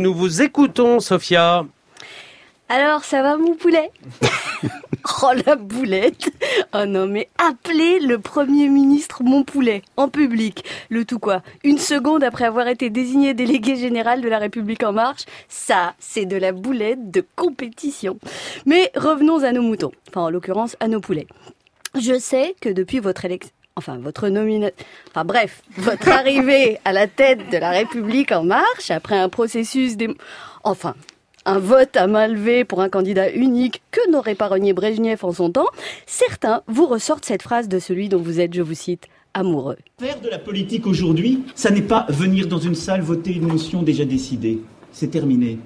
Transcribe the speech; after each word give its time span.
Nous 0.00 0.14
vous 0.14 0.42
écoutons, 0.42 1.00
Sophia. 1.00 1.66
Alors, 2.68 3.02
ça 3.02 3.20
va 3.22 3.36
mon 3.36 3.54
poulet? 3.56 3.90
Oh 5.22 5.32
la 5.46 5.56
boulette 5.56 6.30
Oh 6.74 6.84
non 6.86 7.06
mais 7.06 7.28
appelez 7.38 7.98
le 7.98 8.18
Premier 8.18 8.68
ministre 8.68 9.22
mon 9.24 9.42
poulet 9.42 9.82
en 9.96 10.08
public. 10.08 10.64
Le 10.90 11.04
tout 11.04 11.18
quoi? 11.18 11.42
Une 11.64 11.78
seconde 11.78 12.22
après 12.22 12.44
avoir 12.44 12.68
été 12.68 12.90
désigné 12.90 13.32
délégué 13.32 13.76
général 13.76 14.20
de 14.20 14.28
la 14.28 14.38
République 14.38 14.82
en 14.82 14.92
marche 14.92 15.24
Ça, 15.48 15.94
c'est 15.98 16.26
de 16.26 16.36
la 16.36 16.52
boulette 16.52 17.10
de 17.10 17.24
compétition. 17.36 18.18
Mais 18.66 18.92
revenons 18.96 19.42
à 19.44 19.52
nos 19.52 19.62
moutons. 19.62 19.92
Enfin 20.08 20.22
en 20.22 20.30
l'occurrence 20.30 20.76
à 20.78 20.88
nos 20.88 21.00
poulets. 21.00 21.26
Je 21.98 22.18
sais 22.18 22.54
que 22.60 22.68
depuis 22.68 22.98
votre 22.98 23.24
élection 23.24 23.52
enfin 23.78 23.96
votre 23.98 24.28
nomination, 24.28 24.74
enfin 25.08 25.24
bref, 25.24 25.62
votre 25.78 26.08
arrivée 26.08 26.78
à 26.84 26.92
la 26.92 27.06
tête 27.06 27.50
de 27.50 27.56
la 27.56 27.70
République 27.70 28.32
en 28.32 28.44
marche 28.44 28.90
après 28.90 29.16
un 29.16 29.28
processus 29.28 29.96
enfin 30.64 30.94
un 31.46 31.58
vote 31.58 31.96
à 31.96 32.06
main 32.06 32.26
levée 32.26 32.64
pour 32.64 32.82
un 32.82 32.90
candidat 32.90 33.30
unique 33.30 33.80
que 33.90 34.10
n'aurait 34.10 34.34
pas 34.34 34.48
renié 34.48 34.74
Brejnev 34.74 35.24
en 35.24 35.32
son 35.32 35.50
temps, 35.50 35.68
certains 36.04 36.62
vous 36.66 36.86
ressortent 36.86 37.24
cette 37.24 37.42
phrase 37.42 37.68
de 37.68 37.78
celui 37.78 38.10
dont 38.10 38.20
vous 38.20 38.38
êtes, 38.40 38.52
je 38.52 38.60
vous 38.60 38.74
cite, 38.74 39.06
amoureux. 39.32 39.78
Faire 39.98 40.20
de 40.20 40.28
la 40.28 40.38
politique 40.38 40.86
aujourd'hui, 40.86 41.44
ça 41.54 41.70
n'est 41.70 41.80
pas 41.80 42.04
venir 42.10 42.48
dans 42.48 42.58
une 42.58 42.74
salle 42.74 43.00
voter 43.00 43.32
une 43.32 43.46
motion 43.46 43.82
déjà 43.82 44.04
décidée. 44.04 44.58
C'est 44.92 45.10
terminé 45.10 45.58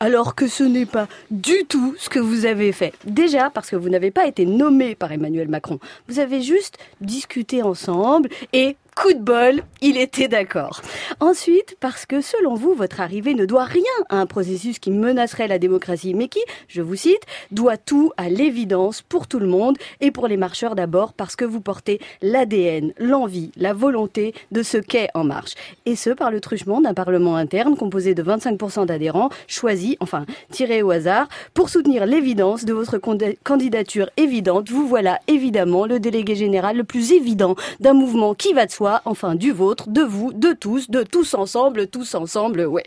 alors 0.00 0.34
que 0.34 0.46
ce 0.46 0.62
n'est 0.64 0.86
pas 0.86 1.08
du 1.30 1.64
tout 1.68 1.94
ce 1.98 2.08
que 2.08 2.18
vous 2.18 2.46
avez 2.46 2.72
fait. 2.72 2.92
Déjà 3.04 3.50
parce 3.50 3.70
que 3.70 3.76
vous 3.76 3.88
n'avez 3.88 4.10
pas 4.10 4.26
été 4.26 4.44
nommé 4.44 4.94
par 4.94 5.12
Emmanuel 5.12 5.48
Macron. 5.48 5.78
Vous 6.08 6.18
avez 6.18 6.42
juste 6.42 6.78
discuté 7.00 7.62
ensemble 7.62 8.28
et 8.52 8.76
coup 8.96 9.12
de 9.12 9.20
bol, 9.20 9.62
il 9.82 9.98
était 9.98 10.26
d'accord. 10.26 10.80
Ensuite, 11.20 11.76
parce 11.80 12.06
que 12.06 12.22
selon 12.22 12.54
vous, 12.54 12.72
votre 12.72 13.02
arrivée 13.02 13.34
ne 13.34 13.44
doit 13.44 13.64
rien 13.64 13.82
à 14.08 14.16
un 14.16 14.24
processus 14.24 14.78
qui 14.78 14.90
menacerait 14.90 15.48
la 15.48 15.58
démocratie, 15.58 16.14
mais 16.14 16.28
qui, 16.28 16.40
je 16.66 16.80
vous 16.80 16.96
cite, 16.96 17.20
doit 17.50 17.76
tout 17.76 18.10
à 18.16 18.30
l'évidence 18.30 19.02
pour 19.02 19.26
tout 19.28 19.38
le 19.38 19.46
monde 19.46 19.76
et 20.00 20.10
pour 20.10 20.28
les 20.28 20.38
marcheurs 20.38 20.74
d'abord 20.74 21.12
parce 21.12 21.36
que 21.36 21.44
vous 21.44 21.60
portez 21.60 22.00
l'ADN, 22.22 22.94
l'envie, 22.98 23.52
la 23.56 23.74
volonté 23.74 24.34
de 24.50 24.62
ce 24.62 24.78
qu'est 24.78 25.10
En 25.12 25.24
Marche. 25.24 25.52
Et 25.84 25.94
ce, 25.94 26.10
par 26.10 26.30
le 26.30 26.40
truchement 26.40 26.80
d'un 26.80 26.94
Parlement 26.94 27.36
interne 27.36 27.76
composé 27.76 28.14
de 28.14 28.22
25% 28.22 28.86
d'adhérents 28.86 29.28
choisis, 29.46 29.96
enfin 30.00 30.24
tirés 30.50 30.82
au 30.82 30.90
hasard, 30.90 31.28
pour 31.52 31.68
soutenir 31.68 32.06
l'évidence 32.06 32.64
de 32.64 32.72
votre 32.72 32.98
candidature 33.44 34.08
évidente. 34.16 34.70
Vous 34.70 34.88
voilà 34.88 35.20
évidemment 35.26 35.84
le 35.84 36.00
délégué 36.00 36.34
général 36.34 36.78
le 36.78 36.84
plus 36.84 37.12
évident 37.12 37.56
d'un 37.80 37.92
mouvement 37.92 38.34
qui 38.34 38.54
va 38.54 38.64
de 38.64 38.70
soi 38.70 38.85
enfin 39.04 39.34
du 39.34 39.52
vôtre, 39.52 39.88
de 39.88 40.02
vous, 40.02 40.32
de 40.32 40.52
tous, 40.52 40.90
de 40.90 41.02
tous 41.02 41.34
ensemble, 41.34 41.86
tous 41.88 42.14
ensemble, 42.14 42.64
ouais. 42.66 42.86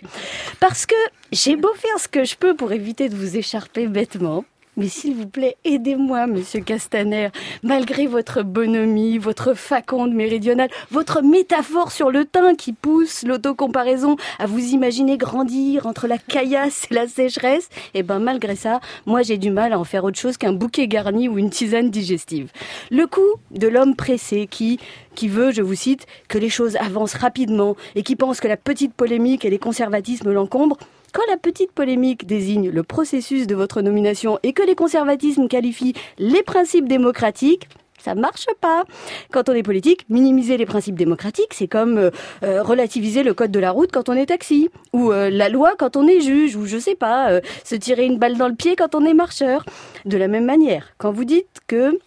Parce 0.60 0.86
que 0.86 0.96
j'ai 1.32 1.56
beau 1.56 1.74
faire 1.76 2.00
ce 2.00 2.08
que 2.08 2.24
je 2.24 2.36
peux 2.36 2.56
pour 2.56 2.72
éviter 2.72 3.10
de 3.10 3.16
vous 3.16 3.38
écharper 3.38 3.88
bêtement, 3.88 4.46
mais 4.80 4.88
s'il 4.88 5.14
vous 5.14 5.28
plaît, 5.28 5.58
aidez-moi, 5.66 6.26
monsieur 6.26 6.62
Castaner. 6.62 7.30
Malgré 7.64 8.08
votre 8.08 8.44
bonhomie, 8.44 9.18
votre 9.18 9.54
faconde 9.54 10.14
méridionale, 10.14 10.70
votre 10.90 11.22
métaphore 11.22 11.92
sur 11.92 12.12
le 12.12 12.24
teint 12.24 12.56
qui 12.56 12.72
pousse 12.72 13.24
l'autocomparaison 13.24 14.16
à 14.40 14.46
vous 14.46 14.70
imaginer 14.70 15.18
grandir 15.18 15.86
entre 15.86 16.08
la 16.08 16.18
caillasse 16.18 16.88
et 16.90 16.94
la 16.94 17.08
sécheresse, 17.08 17.68
et 17.94 18.00
eh 18.00 18.04
ben 18.04 18.20
malgré 18.20 18.56
ça, 18.56 18.80
moi 19.06 19.22
j'ai 19.22 19.38
du 19.38 19.52
mal 19.52 19.74
à 19.74 19.80
en 19.80 19.84
faire 19.84 20.06
autre 20.06 20.18
chose 20.18 20.38
qu'un 20.38 20.54
bouquet 20.54 20.88
garni 20.88 21.28
ou 21.28 21.38
une 21.38 21.50
tisane 21.50 21.90
digestive. 21.90 22.50
Le 22.90 23.06
coup 23.06 23.22
de 23.52 23.68
l'homme 23.68 23.98
pressé 23.98 24.48
qui 24.50 24.80
qui 25.16 25.28
veut, 25.28 25.52
je 25.52 25.62
vous 25.62 25.76
cite, 25.76 26.08
que 26.30 26.38
les 26.38 26.48
choses 26.48 26.78
avancent 26.78 27.16
rapidement 27.16 27.76
et 27.96 28.04
qui 28.04 28.16
pense 28.16 28.40
que 28.40 28.48
la 28.48 28.56
petite 28.56 28.94
polémique 28.94 29.44
et 29.44 29.50
les 29.50 29.60
conservatismes 29.60 30.32
l'encombrent, 30.32 30.78
quand 31.12 31.24
la 31.30 31.38
petite 31.38 31.72
polémique 31.72 32.26
désigne 32.26 32.70
le 32.70 32.84
processus 32.84 33.48
de 33.48 33.56
votre 33.56 33.82
nomination 33.82 34.40
et 34.44 34.54
que 34.54 34.64
les 34.64 34.76
conservatismes 34.76 35.48
qualifient 35.48 35.94
les 36.18 36.44
principes 36.44 36.88
démocratiques, 36.88 37.68
ça 38.00 38.16
marche 38.16 38.46
pas. 38.62 38.84
Quand 39.32 39.50
on 39.50 39.54
est 39.54 39.64
politique, 39.64 40.06
minimiser 40.10 40.58
les 40.58 40.66
principes 40.66 40.96
démocratiques, 40.96 41.54
c'est 41.54 41.68
comme 41.68 41.98
euh, 41.98 42.12
euh, 42.44 42.64
relativiser 42.64 43.24
le 43.24 43.34
code 43.34 43.52
de 43.52 43.60
la 43.60 43.72
route 43.72 43.92
quand 43.92 44.10
on 44.10 44.14
est 44.14 44.28
taxi, 44.28 44.70
ou 44.94 45.12
euh, 45.12 45.30
la 45.30 45.50
loi 45.50 45.74
quand 45.78 45.98
on 45.98 46.08
est 46.08 46.22
juge, 46.22 46.56
ou 46.56 46.66
je 46.66 46.78
sais 46.78 46.96
pas, 46.96 47.42
se 47.64 47.76
tirer 47.76 48.06
une 48.06 48.18
balle 48.18 48.38
dans 48.38 48.48
le 48.48 48.56
pied 48.56 48.76
quand 48.76 48.96
on 48.96 49.06
est 49.06 49.14
marcheur. 49.14 49.66
De 50.06 50.18
la 50.18 50.28
même 50.28 50.46
manière, 50.46 50.94
quand 50.98 51.12
vous 51.12 51.26
dites 51.26 51.60
que 51.68 52.00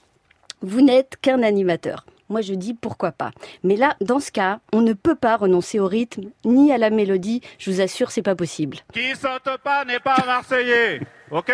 vous 0.63 0.81
n'êtes 0.81 1.17
qu'un 1.21 1.43
animateur, 1.43 2.07
moi 2.33 2.41
je 2.41 2.55
dis 2.55 2.75
pourquoi 2.75 3.13
pas. 3.13 3.31
Mais 3.63 3.77
là, 3.77 3.95
dans 4.01 4.19
ce 4.19 4.33
cas, 4.33 4.59
on 4.73 4.81
ne 4.81 4.95
peut 4.95 5.15
pas 5.15 5.37
renoncer 5.37 5.79
au 5.79 5.87
rythme 5.87 6.31
ni 6.45 6.73
à 6.73 6.79
la 6.79 6.91
mélodie. 6.91 7.43
Je 7.59 7.71
vous 7.71 7.81
assure, 7.81 8.11
c'est 8.11 8.23
pas 8.23 8.35
possible. 8.35 8.79
Qui 8.93 9.15
saute 9.15 9.59
pas 9.63 9.85
n'est 9.85 10.01
pas 10.01 10.17
marseillais, 10.27 11.01
ok? 11.31 11.53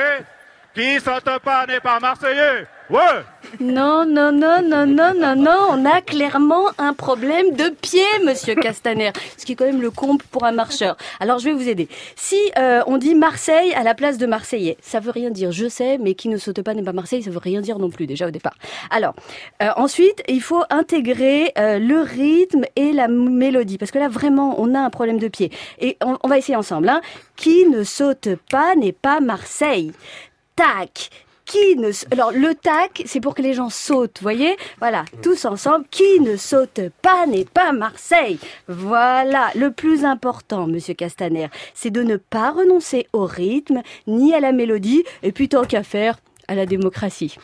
Qui 0.75 1.01
saute 1.01 1.39
pas 1.43 1.67
n'est 1.67 1.81
pas 1.81 1.99
marseillais. 2.01 2.67
Ouais 2.89 3.23
Non, 3.61 4.05
non, 4.07 4.33
non, 4.33 4.63
non, 4.63 4.87
non, 4.87 5.15
non, 5.15 5.37
non, 5.37 5.59
on 5.71 5.85
a 5.85 6.01
clairement 6.01 6.67
un 6.79 6.93
problème 6.93 7.55
de 7.55 7.71
pied, 7.71 8.05
monsieur 8.25 8.55
Castaner. 8.55 9.13
Ce 9.37 9.45
qui 9.45 9.53
est 9.53 9.55
quand 9.57 9.65
même 9.65 9.83
le 9.83 9.91
comble 9.91 10.25
pour 10.31 10.45
un 10.45 10.53
marcheur. 10.53 10.97
Alors, 11.21 11.39
je 11.39 11.47
vais 11.47 11.53
vous 11.53 11.69
aider. 11.69 11.89
Si 12.17 12.37
euh, 12.59 12.83
on 12.87 12.99
dit 12.99 13.15
Marseille 13.15 13.73
à 13.75 13.83
la 13.83 13.95
place 13.95 14.19
de 14.19 14.27
Marseillais, 14.27 14.77
ça 14.81 15.01
veut 15.01 15.11
rien 15.11 15.31
dire, 15.31 15.53
je 15.53 15.69
sais, 15.69 15.99
mais 15.99 16.15
qui 16.15 16.29
ne 16.29 16.37
saute 16.37 16.63
pas 16.63 16.75
n'est 16.75 16.83
pas 16.83 16.93
Marseille, 16.93 17.23
ça 17.23 17.31
veut 17.31 17.39
rien 17.39 17.61
dire 17.61 17.79
non 17.79 17.91
plus, 17.91 18.07
déjà 18.07 18.29
au 18.29 18.31
départ. 18.31 18.55
Alors, 18.91 19.15
euh, 19.63 19.71
ensuite, 19.77 20.23
il 20.29 20.43
faut 20.43 20.63
intégrer 20.71 21.53
euh, 21.59 21.79
le 21.79 22.01
rythme 22.01 22.65
et 22.77 22.93
la 22.93 23.09
mélodie, 23.09 23.79
parce 23.79 23.91
que 23.91 23.99
là, 23.99 24.09
vraiment, 24.09 24.57
on 24.61 24.75
a 24.75 24.81
un 24.81 24.91
problème 24.91 25.19
de 25.19 25.29
pied. 25.29 25.51
Et 25.81 25.97
on, 26.05 26.17
on 26.23 26.29
va 26.29 26.39
essayer 26.39 26.57
ensemble. 26.57 26.89
Hein. 26.89 27.01
Qui 27.37 27.67
ne 27.67 27.83
saute 27.85 28.29
pas 28.51 28.75
n'est 28.75 28.93
pas 28.93 29.21
Marseille. 29.21 29.93
Tac 30.57 31.11
Alors, 32.11 32.33
le 32.33 32.55
tac, 32.55 33.03
c'est 33.07 33.21
pour 33.21 33.35
que 33.35 33.41
les 33.41 33.55
gens 33.55 33.71
sautent, 33.71 34.19
voyez? 34.21 34.57
Voilà, 34.81 35.05
tous 35.23 35.45
ensemble. 35.45 35.87
Qui 35.91 36.21
ne 36.21 36.37
saute 36.37 36.81
pas 37.01 37.27
n'est 37.27 37.47
pas 37.47 37.73
Marseille. 37.73 38.39
Voilà, 38.69 39.51
le 39.55 39.71
plus 39.71 40.05
important, 40.05 40.67
monsieur 40.67 40.95
Castaner, 40.95 41.49
c'est 41.75 41.91
de 41.91 42.03
ne 42.03 42.17
pas 42.17 42.51
renoncer 42.51 43.07
au 43.13 43.25
rythme, 43.25 43.83
ni 44.07 44.35
à 44.35 44.41
la 44.41 44.53
mélodie, 44.53 45.05
et 45.23 45.33
puis 45.33 45.49
tant 45.49 45.65
qu'à 45.65 45.83
faire, 45.83 46.19
à 46.49 46.55
la 46.55 46.67
démocratie. 46.67 47.39